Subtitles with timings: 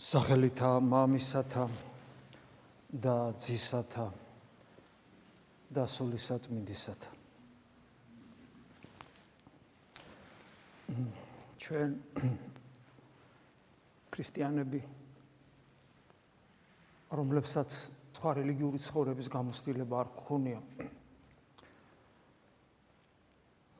[0.00, 1.66] სახელითა მამისათა
[3.04, 4.06] და ძისათა
[5.76, 7.10] და სულისაწმინდისათა
[11.60, 11.92] ჩვენ
[14.16, 14.80] ქრისტიანები
[17.20, 17.78] რომლებსაც
[18.16, 20.88] სხვა რელიგიური ცხოვრების გამოცდილება არ გქონია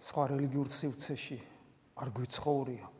[0.05, 1.41] სხვა რელიგიურ სივრცეში
[2.05, 2.97] არ გვიცხოვრია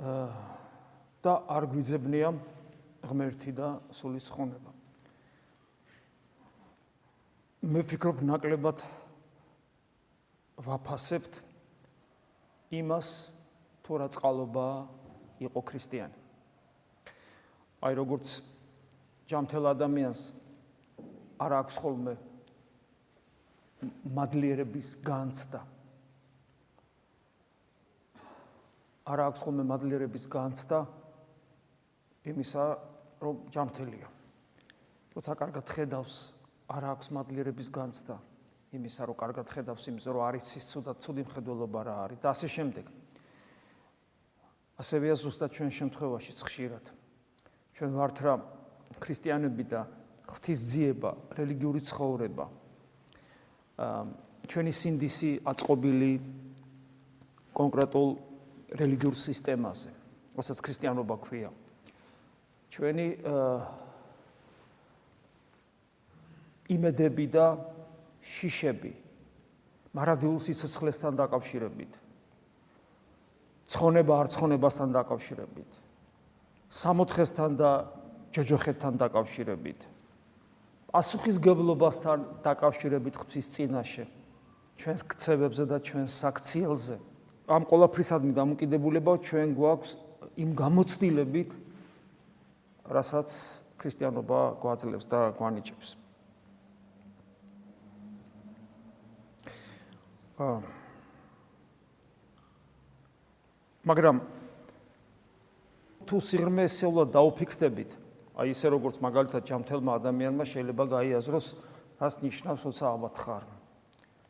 [0.00, 2.32] და არ გვიძებნია
[3.04, 4.72] ღმერთი და სულის ხონება.
[7.60, 8.80] მე ვფიქრობ ნაკლებად
[10.64, 11.40] ვაფასებთ
[12.80, 13.08] იმას
[13.84, 14.68] თუ რა წყალობა
[15.44, 16.16] იყო ქრისტიანი.
[17.84, 18.40] აი როგორც
[19.28, 20.20] ჯამთელ ადამიანს
[21.40, 22.14] არ აქვს ხოლმე
[24.16, 25.60] მადლიერების განცდა.
[29.06, 30.78] არ აქვს ხოლმე მადლიერების განცდა
[32.30, 32.64] იმისა,
[33.20, 34.08] რომ ჯამთელია.
[35.16, 36.14] როცა კარგად ხედავს,
[36.68, 38.16] არ აქვს მადლიერების განცდა
[38.70, 42.46] იმისა, რომ კარგად ხედავს იმის, რომ არის ის ცუდა, ცუდი მხედველობა რა არის და ასე
[42.46, 42.86] შემდეგ.
[44.80, 46.84] ასევეა ზუსტად ჩვენ შემთხვევაში ხშირად.
[47.74, 48.34] ჩვენ ვართ რა
[49.00, 49.80] ქრისტიანები და
[50.30, 52.46] ღვთისძიება, რელიგიური ცხოვრება.
[54.46, 56.12] ჩვენი სინდისი აწყობილი
[57.54, 58.08] კონკრეტულ
[58.70, 59.90] რელიგიურ სისტემაზე,
[60.38, 61.50] რასაც ქრისტიანობა ქვია.
[62.70, 63.06] ჩვენი
[66.70, 67.46] იმედები და
[68.22, 68.92] შიშები
[69.90, 71.92] მარადილ სიცოცხლესთან დაკავშირებით.
[73.66, 75.70] ცხონება არ ცხონებასთან დაკავშირებით.
[76.70, 77.70] სამოთხესთან და
[78.30, 79.80] ჯოჯოხეთთან დაკავშირებით.
[80.90, 84.04] პასუხისგებლობასთან დაკავშირებით ღვთის წინაშე.
[84.78, 86.96] ჩვენს ქცევებზე და ჩვენს საქციელზე.
[87.50, 89.96] ამ ყოლაფრისადმი დამოკიდებულება ჩვენ გვაქვს
[90.38, 91.50] იმ გამოცდილებით,
[92.86, 93.30] რასაც
[93.80, 95.88] ქრისტიანობა გვაძლევს და გვანიჭებს.
[100.40, 100.60] აა
[103.90, 104.16] მაგრამ
[106.06, 107.90] თუ სიღრმესეულად დაუფიქრდებით,
[108.38, 111.46] აი ესე როგორც მაგალითად ჯამთელმა ადამიანმა შეიძლება გაიაზროს,
[112.00, 113.44] რას ნიშნავს ოცა ალბათ ხარ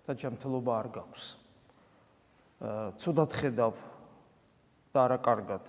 [0.06, 1.49] და ჯამთელობა არ გაქვს.
[2.60, 3.74] ცუდად ხედავ
[4.92, 5.64] და არა კარგად.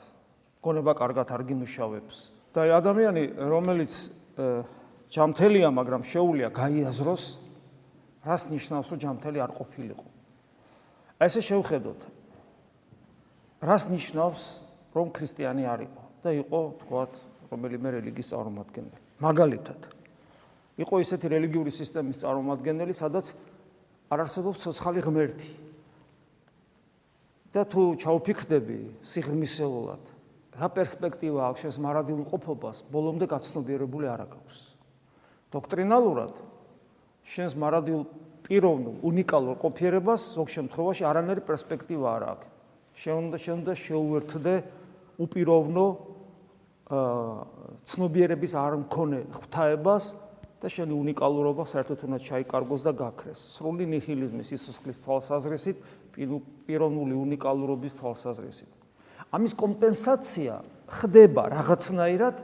[0.61, 2.17] გონება კარგად არ გიმუშავებს.
[2.51, 3.93] და ადამიანი, რომელიც
[5.07, 7.23] ჯამთელია, მაგრამ შეუულია გაიაზროს,
[8.27, 10.07] რას ნიშნავს, რომ ჯამთელი არ ყოფილიყო.
[11.19, 12.01] ესე შევხედოთ.
[13.61, 14.41] რას ნიშნავს,
[14.91, 17.11] რომ ქრისტიანი არ იყო და იყო, თქვათ,
[17.51, 18.99] რომელიმე რელიგიის წარმომადგენელი.
[19.21, 19.79] მაგალითად,
[20.81, 23.31] იყო ისეთი რელიგიური სისტემის წარმომადგენელი, სადაც
[24.11, 25.49] არ არსებობს სოციალური ღმერთი.
[27.51, 30.03] და თუ ჩაუფიქრდები სიღრმისეულად
[30.61, 32.83] რა პერსპექტივა აქვს შენს მარადილ ყოფობას?
[32.91, 34.55] ბოლომდე გაცნობიერებული არ აქვს.
[35.51, 36.33] დოქტრინალურად
[37.23, 38.01] შენს მარადილ
[38.45, 42.47] პიროვნულ უნიკალურ ყოფიერებას ზოგ შემთხვევაში არანაირი პერსპექტივა არ აქვს.
[42.99, 44.55] შენ უნდა შენ უნდა შეუერთდე
[45.23, 45.87] უპიროვნო
[47.87, 50.03] ცნობიერების არ მქონე ღვთაებას
[50.61, 53.39] და შენი უნიკალურობა საერთოდ უნდა ჩაიკარგოს და გაქრეს.
[53.55, 55.77] სრული ნიჰილიზმის სიცოცხლის თვალსაზრისით
[56.15, 58.71] პიროვნული უნიკალურობის თვალსაზრისით.
[59.31, 60.53] ამის კომპენსაცია
[60.91, 62.35] ხდება რაღაცნაირად,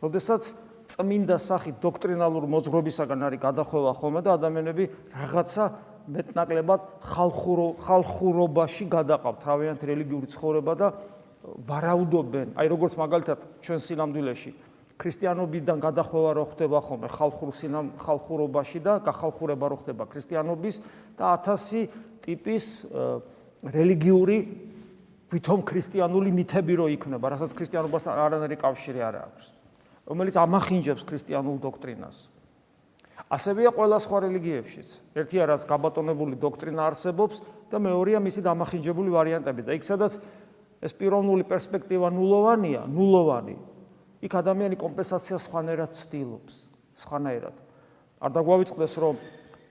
[0.00, 0.42] როდესაც
[0.88, 4.84] წმინდა სახით დოქტრინალურ მოძღვრებისაგან არის გადახვევა ხოლმე და ადამიანები
[5.16, 5.64] რაღაცა
[6.04, 10.88] მეტნაკლებად ხალხურო ხალხურობაში გადაყავთ თავიანთ რელიგიური ცხოვრება და
[11.44, 14.52] ვარაუდობენ, აი როგორც მაგალითად ჩვენ სინამდვილეში
[14.94, 20.76] ქრისტიანობიდან გადახვევა რო ხდება ხოლმე ხალხურ სინამ ხალხურობაში და გახალხურება რო ხდება ქრისტიანობის
[21.18, 22.64] და 1000 ტიპის
[23.64, 24.38] რელიგიური
[25.34, 29.44] ვითომ ქრისტიანული მითები რო იქნება, რასაც ქრისტიანობასთან არანაირი კავშირი არ აქვს,
[30.08, 32.16] რომელიც ამახინჯებს ქრისტიანულ დოქტრინას.
[33.30, 34.88] ასევეა ყველა სხვა რელიგიებშიც.
[35.16, 40.18] ერთია რაც გაბატონებული დოქტრინა არსებობს და მეორეა მისი დამახინჯებული ვარიანტები და იქ სადაც
[40.84, 43.56] ეს პიროვნული პერსპექტივა ნულოვანია, ნულოვანი.
[44.22, 46.54] იქ ადამიანი კომპენსაციას სხვანაირად ცდილობს,
[46.94, 47.56] სხვანაირად.
[48.20, 49.14] არ დაგვავიწყდეს რომ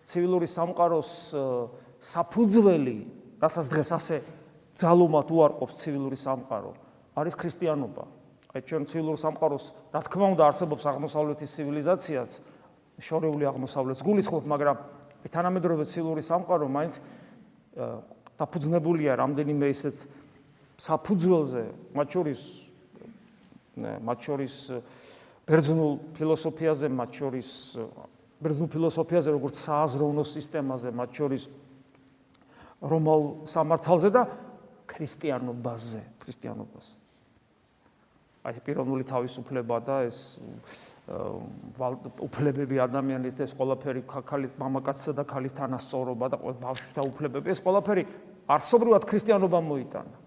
[0.06, 1.12] ცივილური სამყაროს
[2.04, 2.98] საფუძველი,
[3.40, 4.18] რასაც დღეს ასე
[4.76, 6.72] ძალუმად უარყოფს ცივილური სამყარო,
[7.16, 8.04] არის ქრისტიანობა.
[8.54, 12.32] აი ჩვენ ცივილურ სამყაროს, რა თქმა უნდა, არსებობს აღმოსავლეთის ცივილიზაციაც,
[13.02, 14.78] შორეული აღმოსავლეთს გულისხმობ, მაგრამ
[15.32, 16.94] თანამედროვე ცივილური სამყარო მაინც
[18.38, 19.98] დაფუძნებულია რამდენიმე ისეთ
[20.78, 21.64] საფუძველზე,
[21.96, 22.42] მათ შორის
[23.74, 24.54] მათ შორის
[25.50, 27.50] ბერძნულ ფილოსოფიაზე, მათ შორის
[28.44, 31.44] ბერძნულ ფილოსოფიაზე, როგორც სააზროვნო სისტემაზე, მათ შორის
[32.84, 34.24] რომაულ სამართალზე და
[34.90, 36.94] ქრისტიანობაზე, ქრისტიანობაზე.
[38.44, 40.20] აი პიროვნული თავისუფლება და ეს
[42.28, 48.04] უფლებები ადამიანის ეს ყველაფერი ქალის მამაკაცსა და ქალის თანასწორობა და ბავშვთა უფლებები ეს ყველაფერი
[48.52, 50.18] არსობრივად ქრისტიანობა მოიტანა.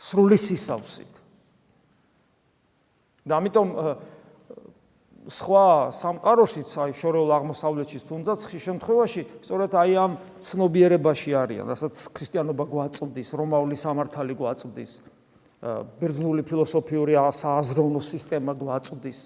[0.00, 1.12] სრული სისავსით.
[3.24, 3.68] და ამიტომ
[5.24, 10.12] სხვა სამყაროშიც, აი შორეულ აღმოსავლეთში თუნდაც ხშირ შემთხვევაში, სწორედ აი ამ
[10.44, 14.92] ცნობიერებაში არიან, რასაც ქრისტიანობა გვაწვდის, რომაული სამართალი გვაწვდის.
[15.64, 19.18] ბერძნული ფილოსოფიური სააზროვნო სისტემა გვაწვდის.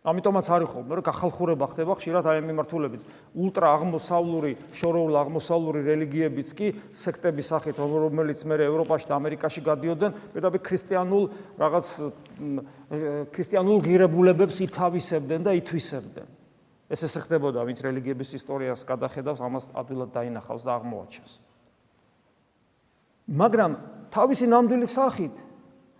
[0.00, 3.02] ამიტომაც არის ხოლმე რომ გახალხურება ხდება ხშირად აი მიმართულებით.
[3.36, 10.60] ულტრა აღმოსავლური შორეულ აღმოსავლური რელიგიებიც კი სექტების სახით რომელიც მე ევროპაში და ამერიკაში გადიოდნენ პირდაპირ
[10.64, 11.24] ქრისტიანულ
[11.60, 11.86] რაღაც
[13.28, 16.28] ქრისტიანულ ღირებულებებს ითავისებდნენ და ითვისებდნენ.
[16.88, 21.32] ეს ესე ხდებოდა ვინც რელიგიების ისტორიას გადახედავს ამას ადვილად დაინახავს და აღმოაჩენს.
[23.28, 23.70] მაგრამ
[24.10, 25.34] თავისი ნამდვილი სახით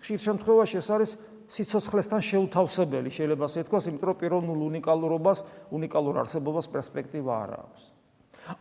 [0.00, 1.10] ხშირ შემთხვევაში ეს არის
[1.50, 5.38] სიცოცხლესთან შეუთავსებელი შეიძლება ასე თქვას, იმიტომ რომ პიროვნულ უნიკალურობას,
[5.74, 7.82] უნიკალურ არსებობას პერსპექტივა არ აქვს.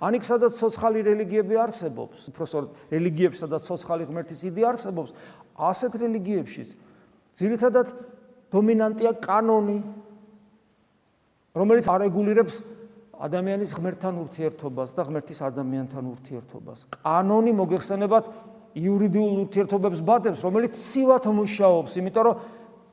[0.01, 5.09] ანიქ სადაც სოციალური რელიგიები არსებობს, უბრალოდ რელიგიებში სადაც სოციალური ღმერთის იდეა არსებობს,
[5.57, 6.63] ასეთ რელიგიებში
[7.37, 7.87] ძირითადად
[8.49, 9.79] დომინანტია კანონი,
[11.53, 12.55] რომელიც არეგულირებს
[13.19, 16.79] ადამიანის ღმერთთან ურთიერთობას და ღმერთის ადამიანთან ურთიერთობას.
[17.03, 18.25] კანონი მოგეხსენებათ
[18.79, 22.35] იურიდიულ ურთიერთობებს ბადებს, რომელიც ცივად მუშაობს, იმიტომ რომ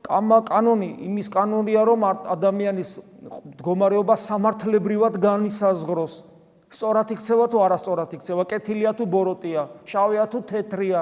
[0.07, 2.91] კამა კანონი იმის კანონია, რომ ადამიანის
[3.27, 6.13] მდგომარეობა სამართლებრივად განისაზღვროს.
[6.71, 11.01] სწორად იქცევა თუ არასწორად იქცევა, კეთილია თუ ბოროტია, შავია თუ თეთრია.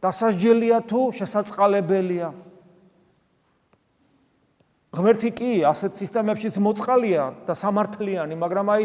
[0.00, 2.28] დასაჯელია თუ შესაწყალებელია.
[4.92, 8.84] ღმერთი კი ასეთ სისტემებშიც მოწყალია და სამართლიანი, მაგრამ აი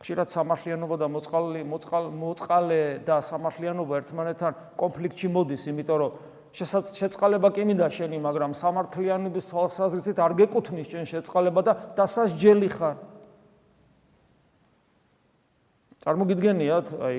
[0.00, 6.12] ხშირად სამართლიანობა და მოწყალე მოწყალე და სამართლიანობა ერთმანეთთან კონფლიქტში მოდის, იმიტომ რომ
[6.56, 12.96] შეწყალება კი მინდა შენი, მაგრამ სამართლიანობის თვალსაზრისით არ გეკუთვნის შენ შეწყალება და დასასჯელი ხარ.
[16.00, 17.16] წარმოგიდგენიათ, აი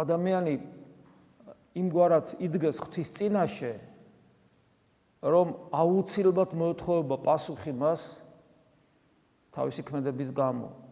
[0.00, 0.54] ადამიანი
[1.76, 3.72] იმგვარად იდგეს ღვთის წინაშე,
[5.20, 8.16] რომ აუცილებლად მოეთხოვება პასუხი მას
[9.52, 10.89] თავისი ქმედების გამო.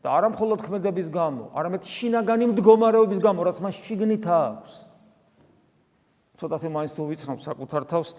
[0.00, 4.72] და არა მხოლოდ ქმედების გამო, არამედ შინაგანი მდგომარეობის გამო, რაც მას შიგნით აქვს.
[6.40, 8.16] ცოტათი მაინც თუ ვიცნობ საკუთარ თავს,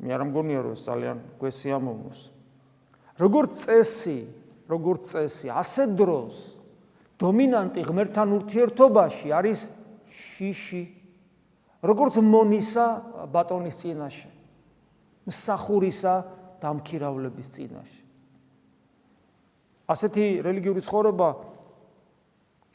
[0.00, 2.20] მე არ მგონია რომ ეს ძალიან გვესიამოვნოს.
[3.20, 4.20] როგორც წესი,
[4.70, 6.56] როგორც წესი, ასე დროს
[7.18, 9.68] დომინანტი ღმერთთან ურთიერთობაში არის
[10.08, 10.84] შიში.
[11.82, 12.86] როგორც მონისა
[13.28, 14.30] ბატონის წინაშე.
[15.28, 16.14] მსახურისა
[16.62, 18.07] დამქირავლების წინაშე.
[19.88, 21.28] ასეთი რელიგიური ცხოვრება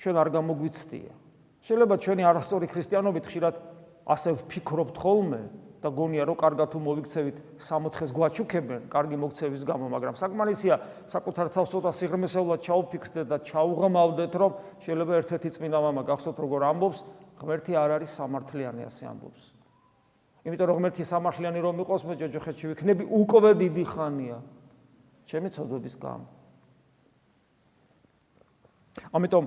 [0.01, 1.13] ჩვენ არ გამოგვიცდია.
[1.63, 3.55] შეიძლება ჩვენი არასწორი ქრისტიანობით ხშირად
[4.03, 5.41] ასე ვფიქრობთ ხოლმე
[5.83, 10.75] და გონია რომ კარგად თუ მოვიქცევით 60-ს გვაჩუქებენ, კარგი მოქცევის გამო, მაგრამ საკმარისია
[11.11, 16.99] საკუთარ თავს ცოტა სიღრმისეულად ჩაუფიქრდეთ და ჩაუღამავდეთ, რომ შეიძლება ერთ-ერთი წმინდა მამა გახსოვთ როგორ ამბობს,
[17.39, 19.43] ღმერთი არ არის სამართლიანი, ასე ამბობს.
[20.47, 24.37] იმიტომ რომ ღმერთი სამართლიანი რომ იყოს, მე ჯოჯოხეთში ვიქნები უკვე დიდი ხანია.
[25.27, 26.42] ჩემი ცოდვების გამო.
[29.13, 29.45] ამიტომ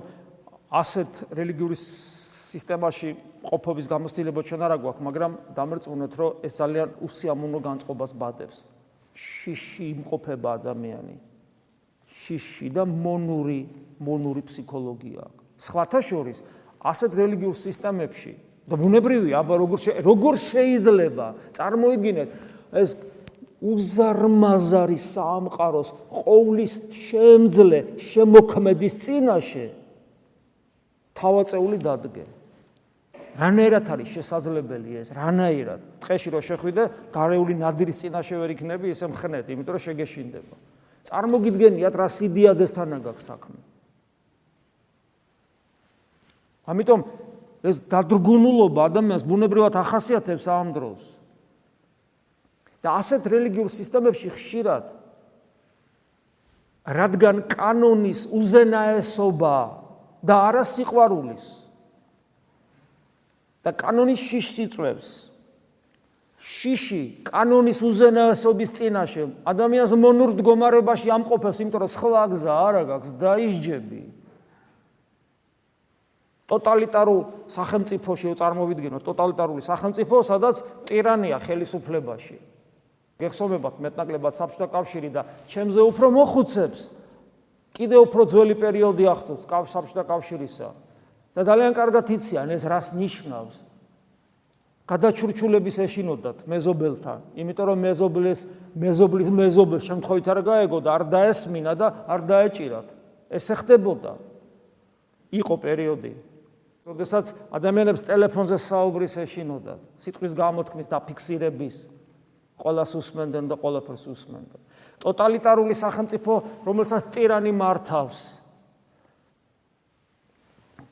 [0.71, 3.09] ასეთ რელიგიური სისტემაში
[3.47, 8.57] ყოფობის გამოცდილება ჩვენ არ აგვაქვს, მაგრამ დამერწმუნეთ, რომ ეს ძალიან უსიამოვნო განწყობას ბადებს.
[9.17, 11.15] შიში იმყოფება ადამიანი.
[12.07, 13.67] შიში და მონური,
[13.99, 15.25] მონური ფსიქოლოგია.
[15.57, 16.37] სხვათა შორის,
[16.81, 18.33] ასეთ რელიგიურ სისტემებში
[18.67, 21.25] და ბუნებრივია, აბა როგორ როგორ შეიძლება
[21.57, 22.29] წარმოიდგინეთ
[22.77, 22.89] ეს
[23.61, 29.65] უზარმაზარი სამყაროს ყოვლის შემძლე შემოქმედის წინაშე
[31.17, 32.25] თავაწეული დადგე.
[33.37, 35.07] რანაირად არის შესაძლებელი ეს?
[35.13, 35.81] რანაირად?
[36.01, 36.83] ტყეში რო შეხვიდე,
[37.13, 40.55] გარეული ნადირის წინაშე ვერ იქნები, ესე მხნეთ, იმიტომ რომ შეგეშინდება.
[41.07, 43.59] წარმოგიდგენიათ რა სიდიადესთან აქვს საქმე.
[46.67, 46.99] ამიტომ
[47.63, 51.01] ეს დადრგუნულობა ადამიანს ბუნებრივად ახასიათებს ამ დროს.
[52.85, 54.91] და ასეთ რელიგიურ სისტემებში ხშირად
[56.87, 59.57] რადგან კანონის უზენაესობა
[60.23, 61.47] და არა სიყვარულის
[63.67, 65.09] და კანონის შიშს იწვევს
[66.47, 74.01] შიში კანონის უზენაესობის წინაშე ადამიანს მონურ მდგომარეობაში ამყოფებს იმიტომ რომ სხვა გზა არ აქვს დაისჯები
[76.47, 77.19] ტოტალიტარულ
[77.51, 82.37] სახელმწიფოში წარმოვიდგინოთ ტოტალიტარული სახელმწიფო სადაც ტირანია ხელისუფლებაში
[83.17, 86.81] გეხსოვებათ მეტნაკლებად საბჭოთა კავშირი და ჩემზე უფრო მოხუცებს
[87.77, 90.69] კიდევ უფრო ძველი პერიოდი ახსოვს კავშირთა კავშირისა.
[91.37, 93.57] და ძალიან კარგად იციან ეს რას ნიშნავს.
[94.87, 98.39] გადაჩურჩულების ეშინოდათ მეზობელთან იმიტომ რომ მეზობლის
[98.71, 102.87] მეზობლის მეზობელს შემთხვევით არ გაეგო და არ დაესმინა და არ დაეჭირათ.
[103.29, 104.13] ეს ხდებოდა.
[105.31, 106.13] იყო პერიოდი.
[106.87, 110.97] როდესაც ადამიანებს ტელეფონზე საუბრის ეშინოდათ სიტყვის გამოთქმის და
[112.57, 114.61] ყოველას უსმენდნენ და ყოველფერს უსმენდნენ.
[114.97, 116.33] ტოტალიტარული სახელმწიფო,
[116.65, 118.19] რომელსაც ტირანი მართავს.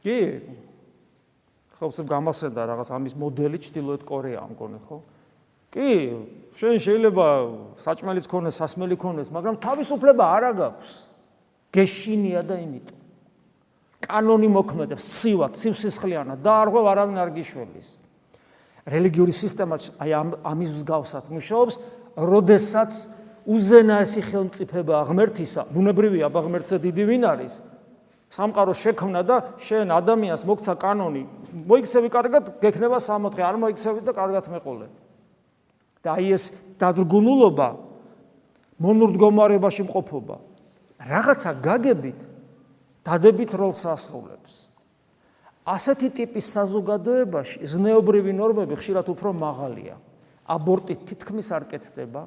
[0.05, 0.19] კი.
[1.75, 4.97] ხო, ეს გამასენდა რაღაც ამის მოდელი ჩtildeოეთ კორეა ამგონი, ხო?
[5.75, 5.91] კი,
[6.55, 7.25] შენ შეიძლება
[7.83, 10.91] საჭმელის ქონეს, სასმელი ქონეს, მაგრამ თავისუფლება არ აქვს.
[11.75, 12.87] გეშინია და იმით.
[14.05, 17.87] კანონი მოქმედებს, სივად, სივსისხლიანად და არ ღვევ არავინ არ გიშველის.
[18.85, 20.11] რელიგიური სისტემა აი
[20.45, 21.75] ამის მსგავსად მუშაობს,
[22.15, 22.91] როდესაც
[23.45, 27.53] უზენაესი ხელმწიფება ღმერთისა, ბუნებრივია ღმერთზე დიდი ვინ არის?
[28.35, 31.23] სამყარო შექმნა და შენ ადამიანს მოგცა კანონი,
[31.69, 34.87] მოიქცევი კარგად, გექნება 60, არ მოიქცევი და კარგად მეყოლე.
[36.05, 36.43] და აი ეს
[36.77, 37.69] დადგუნულობა
[38.77, 40.37] მონურდგომარებაში მყოფობა
[41.01, 42.19] რაღაცა გაგებით
[43.05, 44.69] დადებით როლს ასრულებს.
[45.65, 49.97] ასეთი ტიპის საზოგადოებაში ზნეობრივი ნორმები ხშირად უფრო მაღალია.
[50.45, 52.21] აბორტი თითქმის არ კეთდება.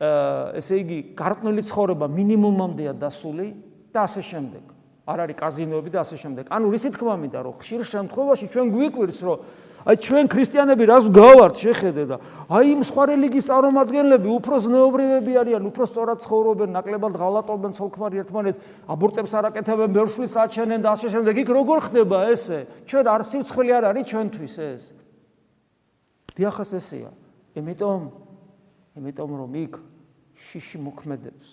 [0.00, 3.46] აა ესე იგი, გარკვეული ცხოვრება მინიმუმამდეა დასული
[3.90, 4.64] და ასე შემდეგ.
[5.10, 6.44] არ არის კაზინოები და ასე შემდეგ.
[6.54, 9.38] ანუ რისი თქმა მინდა რომ ხშირ შემთხვევაში ჩვენ გვიკვირს რომ
[9.80, 12.16] აი ჩვენ ქრისტიანები რას გავართ შეხედე და
[12.52, 18.58] აი სხვა რელიგიის წარმომადგენლები უფრო ზნეობრივები არიან, უფრო სწორად ცხოვრობენ, ნაკლებად ღალატობენ ცოლქმარი ერთმანეთს,
[18.92, 21.34] აბორტებს არაკეთებენ, ბერშვილს აჩენენ და ასე შემდეგ.
[21.40, 22.60] იქ როგორ ხდება ესე?
[22.84, 24.82] ჩვენ არ სიცხლე არ არის ჩვენთვის ეს.
[26.36, 27.10] დიახას ესეა.
[27.56, 28.00] იმიტომ
[29.00, 29.74] იმიტომ რომ იქ
[30.36, 31.48] შიში მოქმედებს.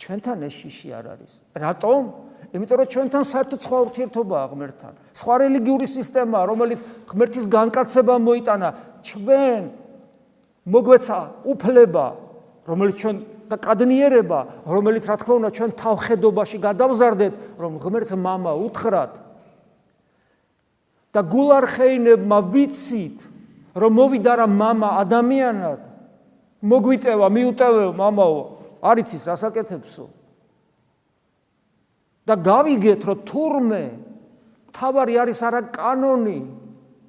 [0.00, 1.32] ჩვენთან ეს შიში არ არის.
[1.54, 2.02] რატომ?
[2.54, 4.92] იმიტომ რომ ჩვენთან საერთოდ სხვა ურთიერთობაა ღმერთთან.
[5.10, 6.80] სხვა რელიგიური სისტემაა, რომელიც
[7.10, 8.68] ღმერთის განკაცება მოიტანა
[9.02, 9.62] ჩვენ
[10.70, 11.18] მოგვეცა
[11.50, 12.06] უფლება,
[12.70, 13.16] რომელიც ჩვენ
[13.50, 19.12] და კადნიერება, რომელიც რა თქმა უნდა ჩვენ თავხედობაში გადავზარდეთ, რომ ღმერთს мама უთხრათ
[21.10, 23.18] და გულარხეინებმა ვიცით,
[23.74, 25.80] რომ მოვიდა რა мама ადამიანად,
[26.62, 28.38] მოგვიტევა, მიუტევეო мамаო,
[28.78, 30.06] არ იცის რას აკეთებსო.
[32.24, 33.84] და გავიგეთ რომ თურმე
[34.74, 36.38] თავარი არის არა კანონი.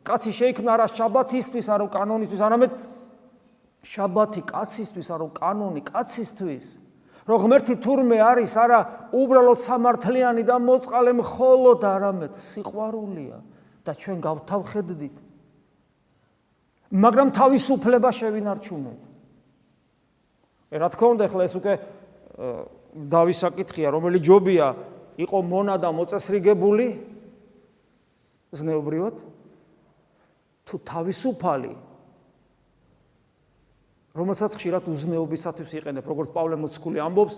[0.06, 2.72] კაცი შეიქმნა არა შაბათისთვის არა კანონისთვის არამედ
[3.82, 6.66] შაბათი კაცისთვის არა კანონი კაცისთვის.
[7.26, 8.80] რომ ღმერთი თურმე არის არა
[9.18, 13.38] უბრალოდ სამართლიანი და მოწყალე მხოლოდ არამედ სიყვარულია.
[13.86, 15.16] და ჩვენ გავთავხედდით.
[16.90, 19.02] მაგრამ თავისუფლება შევინარჩუნეთ.
[20.74, 21.74] რა თქმა უნდა ახლა ეს უკვე
[22.96, 24.68] დავისაკითხია რომელი ჯობია
[25.16, 26.88] იყო მონა და მოწესრიგებული
[28.56, 29.16] ზნეობრივად?
[30.66, 31.74] თუ თავისუფალი?
[34.16, 37.36] რომელსაც ხშირად უზნეობისათვის იყენებ როგორც პავლე მოციქული ამბობს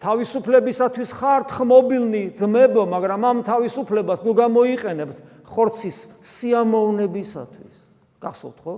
[0.00, 5.18] თავისუფლებისათვის ხართ ხმობილნი ძმებო მაგრამ ამ თავისუფლებას ნუ გამოიყენებთ
[5.50, 7.76] ხორცის სიამოვნებისათვის.
[8.22, 8.74] გახსოვთ ხო?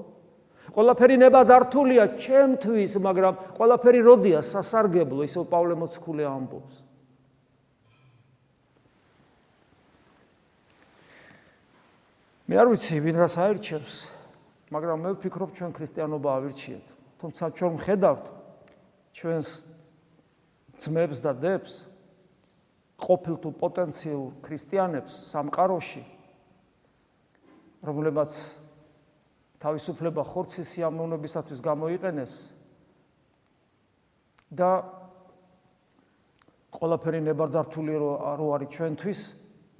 [0.73, 6.92] ყველაფერი ნებადართულია ჩემთვის მაგრამ ყველაფერი როდია სასარგებლო ისო პავლე მოციქული ამბობს
[12.53, 13.95] მე არ ვიცი ვინ რას აერჩევს
[14.77, 16.85] მაგრამ მე ვფიქრობ ჩვენ ქრისტიანობა ავირჩიეთ.
[17.17, 18.25] თუმცა ჩვენ ხედავთ
[19.17, 19.49] ჩვენს
[20.77, 21.73] ძმებს და დებს
[23.01, 26.05] ყოფილ თუ პოტენციალ ქრისტიანებს სამყაროში
[27.89, 28.33] რომლებაც
[29.57, 32.33] თავისუფლება ხორცის სიამოვნებისათვის გამოიყენეს
[34.53, 34.71] და
[36.69, 39.21] ყველაფერი ნებადართული რო არის ჩვენთვის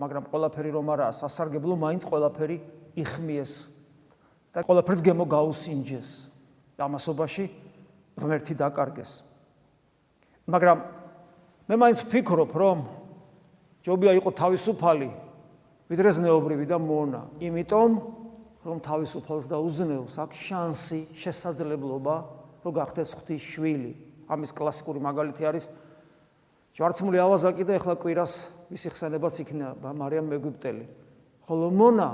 [0.03, 2.57] მაგრამ ყველაფერი რომ არაა სასარგებლო, მაინც ყველაფერი
[2.99, 3.53] იხმიეს
[4.53, 6.11] და ყველაფერს გემო გაუსინჯეს.
[6.77, 7.45] დამასობაში
[8.19, 9.13] ღმერთი დაკარგეს.
[10.51, 10.79] მაგრამ
[11.71, 12.79] მე მაინც ვფიქრობ, რომ
[13.87, 15.11] ჯობია იყო თავისუფალი,
[15.87, 17.91] ვიდრე ზნეობრივი და მონა, იმიტომ
[18.63, 22.15] რომ თავისუფალს და უზნეოს აქვს შანსი, შესაძლებლობა,
[22.63, 23.93] რომ გახდეს ღვთის შვილი.
[24.33, 25.65] ამის კლასიკური მაგალითი არის
[26.73, 28.33] ჯვარცმული ავაზაკი და ეხლა კვირას
[28.72, 30.86] მისი ხსენებაც იქნება მარიამ მეგვიპტელი.
[31.48, 32.10] ხოლო მონა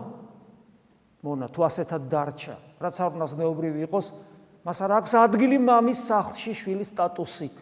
[1.23, 4.07] მონა თუ ასეთად დარჩა, რაც არ უნდა ზნეობრივი იყოს,
[4.67, 7.55] მას არ აქვს ადგილი მამის სახლში შვილის სტატუსით.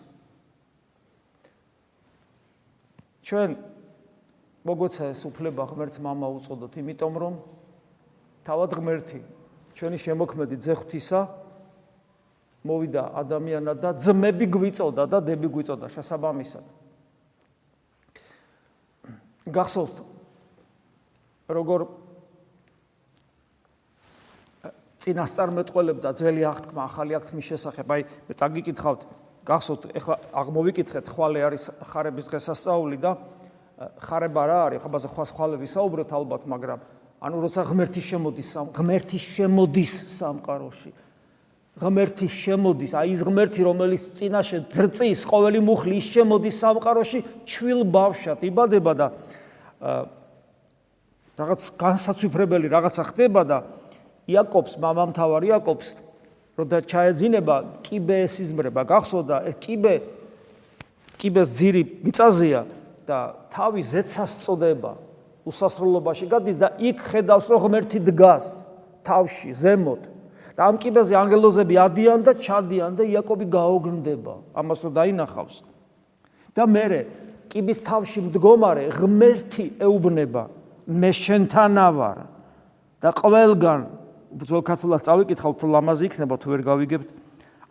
[3.22, 3.50] ჩვენ
[4.66, 7.34] მოგვეცა ეს უფლება ღმერთს мама უწოდოთ, იმიტომ რომ
[8.46, 9.20] თავად ღმერთი
[9.78, 11.22] ჩვენი შემოქმედი ძეხვთისა
[12.66, 16.66] მოვიდა ადამიანად და ძმები გვიწოდა და დები გვიწოდა შესაბამისად.
[19.47, 19.97] გახსოვთ.
[21.47, 21.81] როგორ
[24.99, 27.87] წინასწარმეტყველებდა ძველი აღთქმა ახალი აღთქმის შესახებ.
[27.87, 29.01] აი მე წაგიკითხავთ
[29.47, 33.15] გახსოვთ ეხლა აღმოვიკითხეთ ხვალე არის ხარების დღესასწაული და
[34.03, 34.83] ხარება რა არის?
[34.83, 36.81] ხა ბაზა ხვა ხვალები საუბრობთ ალბათ მაგრამ
[37.23, 40.91] ანუ როცა ღმერთი შემოდის სამ ღმერთი შემოდის სამყაროში
[41.77, 48.41] ღმერთი შემოდის აი ის ღმერთი რომელიც წინაშე ძრწის ყოველი მუხლი ის შემოდის სამყაროში ჩვილ ბავშვად
[48.49, 49.07] იბადება და
[51.37, 53.59] რაღაც განსაცვიფრებელი რაღაცა ხდება და
[54.25, 55.93] იაკობს მამამთავარ იაკობს
[56.57, 59.95] როდა ჩაეძინება კიბე ესიზმრება გახსოვდა ეს კიბე
[61.21, 62.65] კიბეს ძირი მიწაზეა
[63.05, 63.19] და
[63.53, 64.97] თავი ზეცას წოდება
[65.45, 68.65] უსასრულობაში გადის და იქ ხედავს რომ ღმერთი დგას
[69.05, 70.16] თავში ზემოთ
[70.57, 75.57] და ამ კიბეზე ანგელოზები ადიან და ჩადიან და იაკობი გაოგნდება ამას რომ დაინახავს.
[76.57, 77.05] და მე
[77.53, 80.49] კიბის თავში მდგომარე ღმერთი ეუბნება
[80.87, 82.19] მე შენთანა ვარ
[83.05, 83.81] და ყველგან
[84.37, 87.09] ბრძოლ ქართულად წავიკითხავ უფრო ლამაზი იქნება თუ ვერ გავიგებთ.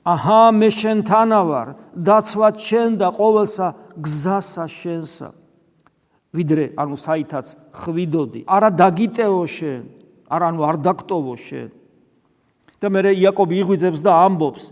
[0.05, 5.29] აჰა მე შენთანა ვარ დაცვა შენ და ყოველსა გზასა შენსა.
[6.35, 8.41] ვიდრე ანუ საითაც ხვიდოდი.
[8.45, 9.81] არა დაგიტეო შენ
[10.29, 11.69] არა ანუ არ დაგტოვო შენ
[12.81, 14.71] და მე იაკობი იღვიძებს და ამბობს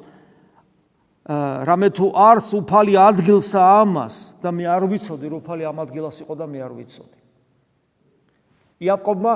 [1.24, 6.36] რამე თუ არს უფალი ადგილსა ამას და მე არ ვიცოდი რომ უფალი ამ ადგილას იყო
[6.36, 7.20] და მე არ ვიცოდი.
[8.84, 9.34] იაკობმა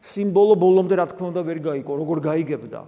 [0.00, 2.80] სიმბოლო ბოლომდე რა თქმა უნდა ვერ გაიგო როგორ გაიგებდა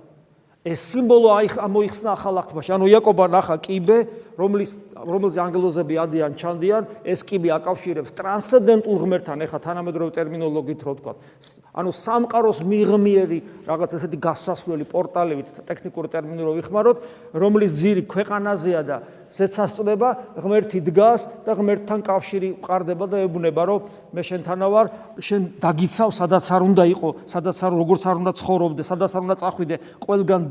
[0.64, 2.70] ეს სიმბოლო აი ამოიხსნა ახალ აღთქმაში.
[2.72, 3.98] ანუ იაკობა ნახა კიბე,
[4.40, 11.12] რომლის რომელზე ანგელოზები ადიან, ჩანდიან, ეს კიბე აკავშირებს ტრანსცენდენტულ ღმერთთან, ეხა თანამედროვე ტერმინოლოგიით რო ვთქვა.
[11.76, 16.96] ანუ სამყაროს მიღმიერი რაღაც ესეთი გასასვლელი პორტალებით ტექნიკური ტერმინულობით ვიხმაროთ,
[17.36, 18.96] რომლის ძირი ქვეყანაზეა და
[19.34, 26.10] ზეცასწრება ღმერთი დგას და ღმერთთან კავშირი ყარდება და ებუნება რომ მე შენთანა ვარ შენ დაგიცავ
[26.14, 30.42] სადაც არ უნდა იყო სადაც არ როგორც არ უნდა ცხოვრობდე სადაც არ უნდა წახვიდე ყველგან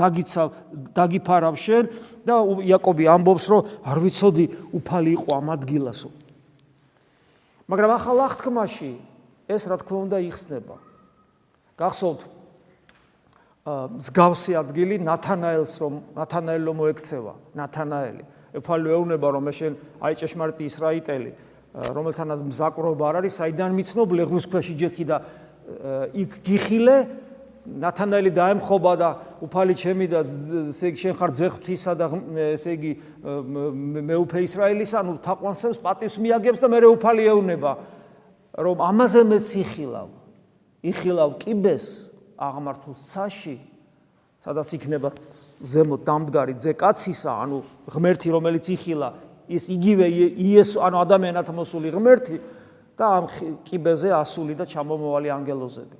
[0.00, 0.48] დაგიცავ
[0.96, 1.84] დაგიფარავ შენ
[2.24, 6.08] და იაკობი ამბობს რომ არ ვიცოდი უფალი იყო ამ ადგილასო.
[7.68, 8.92] მაგრამ ახალ აღთქმაში
[9.52, 10.76] ეს რა თქმა უნდა იხსნება.
[11.76, 12.41] გახსოვთ
[13.62, 18.24] მსგავსი ადგილი ნათანაელს რომ ნათანაელო მოექცევა ნათანაელი.
[18.58, 19.72] ეფალო ეუნება რომ შენ
[20.02, 21.30] აი ჭეშმარიტი ისრაიტელი
[21.72, 25.16] რომელთანაც მზაკრობა არ არის საიდან მიცნობ ლეღვის ქვეში ჯექი და
[26.12, 26.96] იქ გიხილე
[27.62, 29.08] ნათანაელი დაემხობა და
[29.46, 30.20] უფალი ჩემი და
[30.74, 32.06] ესე იგი შენ ხარ ძეხვთისა და
[32.58, 32.92] ესე იგი
[34.10, 37.72] მეუფე ისრაელის ანუ თაყვანსებს პატივს მიაგებს და მე უფალი ეუნება
[38.58, 40.08] რომ ამაზე მეც იხილავ.
[40.82, 43.56] იხილავ კიბეს აღმართულ საში
[44.42, 47.62] სადაც იქნება ზემო დამდგარი ძე კაცისა ანუ
[47.94, 49.10] ღმერთი რომელიც იხილა
[49.52, 50.06] ის იგივე
[50.38, 52.36] იესო ანუ ადამიანად მოსული ღმერთი
[52.98, 53.26] და ამ
[53.66, 55.98] კიბეზე ასული და ჩამომავალი ანგელოზები.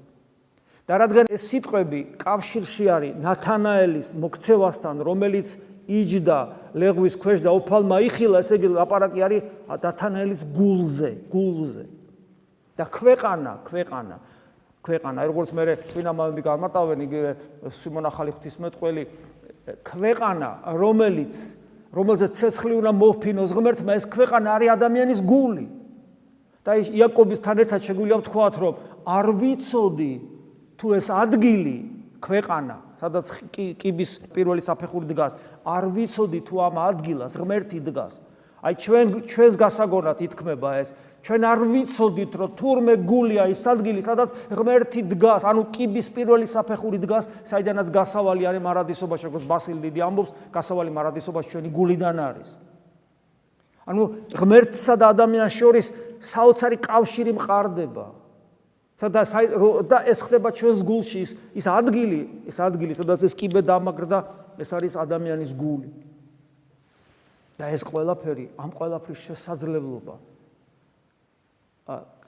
[0.87, 2.01] და რადგან ეს სიტყვები?
[2.19, 5.49] კავშირში არის ნათანაელის მოქცევასთან რომელიც
[5.87, 6.39] იჯდა
[6.75, 11.85] ლეღვის ქვეშ და უფალმა იხილა ესე იგი ლაპარაკი არის ნათანაელის გულზე გულზე.
[12.77, 14.17] და ქვეყანა ქვეყანა
[14.83, 15.19] ქვეყანა.
[15.31, 17.31] როგორც მე წინა მომები გამარტავენ იგივე
[17.71, 19.03] სიმონ ახალი ღვთისმეტყველი
[19.87, 21.35] ქვეყანა რომელიც
[21.95, 25.67] რომელზეც ცეცხლი უნდა მოფინოს ღმერთმა ეს ქვეყანა არის ადამიანის გული.
[26.63, 30.13] და იაკობისთან ერთად შეგვიძლია ვთქვათ რომ არ ვიცოდი
[30.79, 31.77] თუ ეს ადგილი
[32.23, 33.27] ქვეყანა სადაც
[33.83, 35.35] კიბის პირველი საფეხური დგას
[35.67, 38.23] არ ვიცოდი თუ ამ ადგილას ღმერთი დგას.
[38.63, 44.35] აი ჩვენ ჩვენს გასაგონად ითქმება ეს ჩვენ არ ვიცოდით რომ თურმე გულია ის ადგილი სადაც
[44.51, 50.35] ღმერთი დგას ანუ კიბის პირველი საფეხური დგას საიდანაც გასავალი არის მარადისობაში როგორც ბასილ დიდი ამბობს
[50.51, 52.51] გასავალი მარადისობაში ჩვენი გულიდან არის.
[53.87, 54.03] ანუ
[54.35, 55.87] ღმერთსა და ადამიანს შორის
[56.19, 58.07] საოცარი კავშირი მყარდება
[58.99, 59.23] სადა
[59.87, 64.19] და ეს ხდება ჩვენს გულში ის ის ადგილი ის ადგილი სადაც ეს კიბე დამაგრდა
[64.63, 65.91] ეს არის ადამიანის გული.
[67.59, 70.32] და ეს ყველაფერი ამ ყველაფრის შესაძლებლობა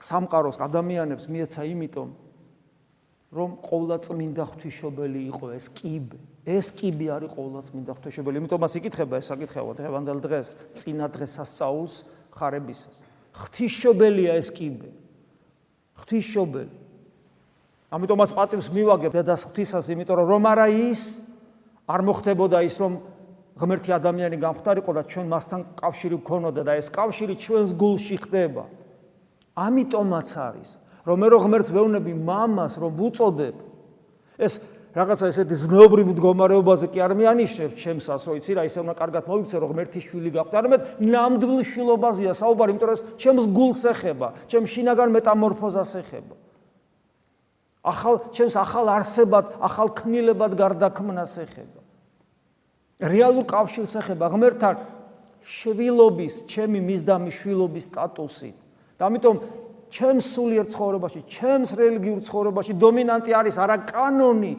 [0.01, 2.09] სამყაროს ადამიანებს მიეცა იმიტომ
[3.35, 6.19] რომ ყოვლა წმინდა ღვთისმშობელი იყო ეს კიბე.
[6.45, 8.35] ეს კიბე არის ყოვლა წმინდა ღვთისმშობელი.
[8.39, 10.47] იმიტომაც იკითხება ეს საკითხავად ევანგელ დღეს,
[10.77, 11.95] წინა დღესასწაულს
[12.31, 12.95] ხარებისას.
[13.35, 14.89] ღვთისმშობელია ეს კიბე.
[15.99, 16.73] ღვთისმშობელი.
[17.91, 21.01] ამიტომაც პატივს მივაგებ დედას ღვთისას, იმიტომ რომ რომ არა ის
[21.87, 22.93] არ მოხდებოდა ის რომ
[23.55, 28.63] ღმერთი ადამიანი გამختارიყო და ჩვენ მასთან კავშირი გქონოდა და ეს კავშირი ჩვენს გულში ხდება.
[29.55, 30.69] ამიტომაც არის,
[31.07, 33.55] რომ მე რო ღმერთს ვეუბნები მამას, რომ ვუწოდებ
[34.35, 34.53] ეს
[34.95, 39.55] რაღაცა ესეთი ზნეობრივ მდგომარეობაზე კი არ მეანიშნებ ჩემსას, რომ იცი რა, ისე უნდა კარგად მოვიქცე,
[39.59, 40.53] რომ ღმერთის შვილი გაყვთ.
[40.55, 46.35] არამედ ნამდვილ შვილობაზეა საუბარი, იმიტომ რომ ჩემს გულს ეხება, ჩემს შინაგან მეტამორფოზას ეხება.
[47.85, 51.81] ახალ ჩემს ახალ არსებად, ახალ ქმნილებად გარდაქმნას ეხება.
[53.03, 54.75] რეალურ კავშირს ეხება ღმერთთან
[55.43, 58.64] შვილობის, ჩემი მისდამი შვილობის სტატუსი.
[58.95, 59.35] და ამიტომ
[59.91, 64.53] ჩემს სულიერ ცხოვრებაში, ჩემს რელიგიურ ცხოვრებაში დომინანტი არის არა კანონი,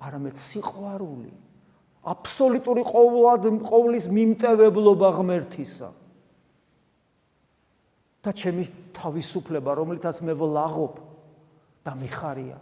[0.00, 1.32] არამედ სიყვარული.
[2.08, 5.90] აბსოლუტური ყოვლად ყოვლის მიმტევებლობა ღმერთისა.
[8.18, 10.94] და ჩემი თავისუფლება, რომლითაც მე ვლაღობ
[11.86, 12.58] და მიხარია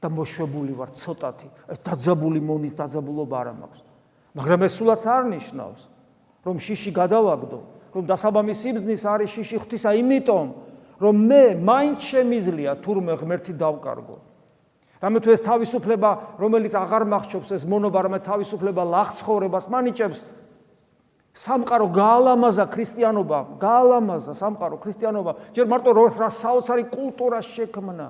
[0.00, 3.80] და მოშვებული ვარ ცოტათი, ეს დაძაბული მონის დაძაბულობა არ მაქვს.
[4.34, 5.82] მაგრამ ეს სულაც არ ნიშნავს,
[6.44, 7.60] რომ შიში გადავაგდო,
[7.94, 10.46] რომ დასაბამი სიბზნის არის შიში ღვთისა, იმიტომ
[10.98, 14.16] რომ მე მაინც შემიძლია თურმე ღმერთი დავკარგო.
[15.02, 20.20] რამე თუ ეს თავისუფლება, რომელიც აღარ მახჩობს ეს მონობა, რამე თავისუფლება ლახსხოვრებას მანიჭებს
[21.34, 28.08] სამყარო გაალამაზა ქრისტიანობა, გაალამაზა სამყარო ქრისტიანობა, ჯერ მარტო რა საოცარი კულტურა შექმნა.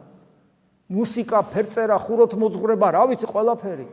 [0.93, 3.87] მუსიკა, ფერწერა, ხუროთმოძღვრება, რა ვიცი, ყველაფერი.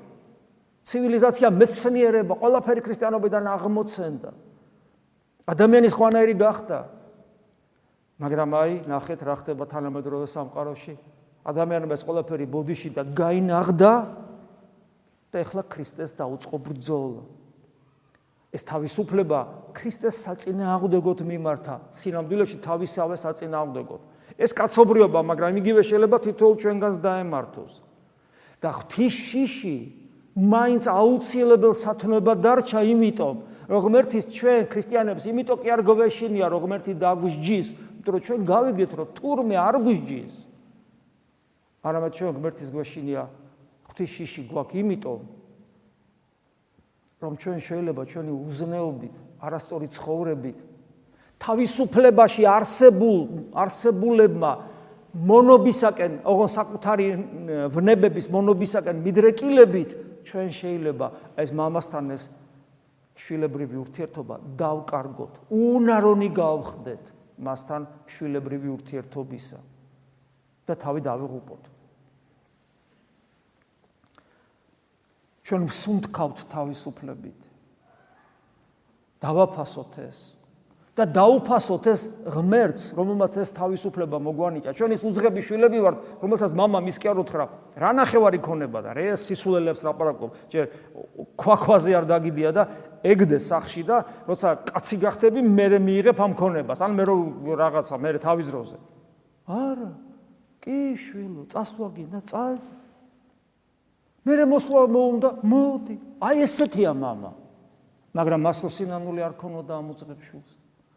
[0.84, 4.30] ცივილიზაცია, მეცნიერება, ყველაფერი ქრისტიანობიდან აღმოცენდა.
[5.52, 6.80] ადამიანის ხვანაერი გახდა.
[8.22, 10.96] მაგრამ აი, ნახეთ რა ხდება თანამედროვე სამყაროში.
[11.44, 13.94] ადამიანმა ეს ყველაფერი ბოდიში და გაინაღდა
[15.34, 17.24] და ეხლა ქრისტეს დაუწყო ბრძოლა.
[18.52, 19.40] ეს თავისუფლება
[19.74, 24.02] ქრისტეს საწინააღმდეგოდ მიმართა, სინამდვილეში თავისავე საწინააღმდეგოდ.
[24.38, 27.74] ეს კაცობრიობა, მაგრამ იგივე შეიძლება თითოეულ ჩვენგანს დაემართოს.
[28.62, 29.78] და ღვთის შიში
[30.38, 33.36] მაინც აუცილებელ სათნოებად დარჩა, იმიტომ
[33.72, 38.92] რომ ღმერთის ჩვენ ქრისტიანებს იმიტომ კი არ გვეშინია, რომ ღმერთი დაგვიჯის, იმიტომ რომ ჩვენ გავიგეთ,
[39.00, 40.36] რომ თურმე არ გვიჯის.
[41.88, 43.24] არამედ ჩვენ ღმერთის გვეშინია
[43.88, 45.20] ღვთის შიში გვაქვს, იმიტომ
[47.22, 50.58] რომ ჩვენ შეიძლება ჩვენი უზნეობით, არასწორი ცხოვრებით
[51.42, 53.18] თავისუფლებაში არსებულ
[53.58, 54.52] არსებულებმა
[55.12, 57.08] მონობისაკენ, ოღონ საკუთარი
[57.76, 59.90] ვნებების მონობისაკენ მიდრეკილებით
[60.28, 61.08] ჩვენ შეიძლება
[61.42, 62.24] ეს მამასთან ეს
[63.21, 65.33] შვილებრივი ურთიერთობა დავკარგოთ.
[65.51, 67.05] უნარონი გავხდეთ
[67.41, 69.61] მასთან შვილებრივი ურთიერთობისა
[70.67, 71.63] და თავი დავიღუპოთ.
[75.47, 77.41] ჩვენ ვსუნთქავთ თავისუფლებით.
[79.23, 80.37] დავაფასოთ ეს
[80.97, 84.73] და დაუფასოთ ეს ღმერთს, რომელმაც ეს თავისუფლება მოგვანიჭა.
[84.73, 87.45] ჩვენ ის უძღები შვილები ვართ, რომელსაც мама მის კი არ უთხრა,
[87.77, 90.31] რა ნახევარი ქონება და რე სისულელებს ლაპარაკობ.
[90.49, 90.65] ჯერ
[91.37, 92.63] ქვაქვაზე არ დაგიდია და
[93.04, 93.98] ეგდეს სახში და
[94.30, 97.16] როცა კაცი გახდები, მე მიიღებ ამ ქონებას, ან მე რო
[97.58, 98.78] რაღაცა მე თავის დროზე.
[99.48, 99.92] არა.
[100.62, 102.58] კი შვილო, წასვლა გინდა, წაი.
[104.26, 105.96] მე მოსვლა მოუნდა, მოდი.
[106.22, 107.32] აი ესეთია მამა.
[108.14, 110.52] მაგრამ მას სინანული არ ქონოდა ამოწებს შულს.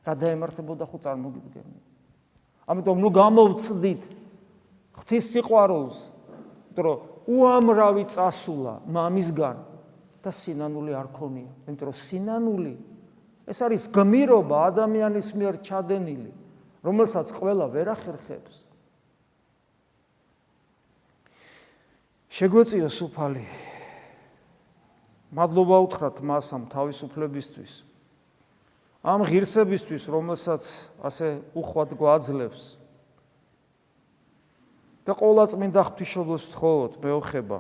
[0.05, 1.83] რა დაემართებოდა ხო წარმოგიდგენია.
[2.69, 4.03] ამიტომ ნუ გამოვცდით
[4.99, 5.99] ღვთის სიყვარულს,
[6.75, 9.57] იმიტომ რომ უამრავი წასულა მამისგან
[10.25, 11.53] და სინანული არ ქონია.
[11.69, 12.75] იმიტომ რომ სინანული
[13.45, 16.33] ეს არის გმირობა ადამიანის მიერ ჩადენილი,
[16.81, 18.65] რომელსაც ყველა ვერ ახერხებს.
[22.33, 23.45] შეგვეწია სუფალი.
[25.35, 27.73] მადლობა უთხრათ მას ამ თავისუფლებისთვის.
[29.05, 30.63] ამ ღირსებისთვის, რომელსაც
[31.05, 32.81] ასე უხვად გვაძლევს.
[35.05, 37.59] და ყოვლა წმინდა ღვთისმშობლოს თხოვოთ მეოხება,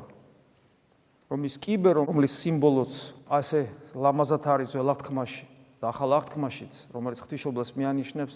[1.30, 2.92] რომ ის კიბე, რომლის სიმბოლოც
[3.32, 5.46] ასე ლამაზად არის ძველ აღთქმაში
[5.80, 8.34] და ახალ აღთქმაშიც, რომელიც ღვთისმშობლოს მეანიშნებს,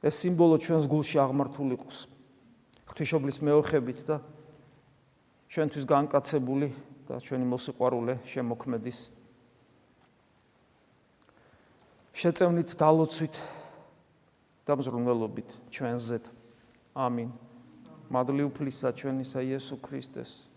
[0.00, 1.98] ეს სიმბოლო ჩვენს გულში აღმართული იყოს.
[2.88, 4.16] ღვთისმშობლის მეოხებით და
[5.50, 6.68] ჩვენთვის განკაცებული
[7.08, 8.98] და ჩვენი მოსიყვარულე შემოქმედის
[12.20, 13.34] შეწევნით დალოცვით
[14.68, 16.24] და მზრუნველობით ჩვენზეთ.
[16.94, 17.30] ამინ.
[18.10, 20.49] მადლი უფლისა ჩვენისა იესო ქრისტეს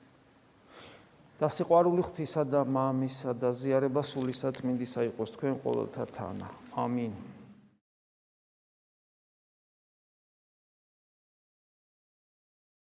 [1.39, 6.48] და სიყვარული ღვთისა და მამისა და ზიარება სული საწმინდისა იყოს თქვენ ყოველთა თანა.
[6.78, 7.13] ამინ.